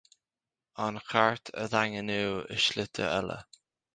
An 0.85 0.97
Chairt 1.09 1.51
a 1.63 1.67
dhaingniú 1.75 2.33
i 2.57 2.59
slite 2.65 3.11
eile. 3.13 3.39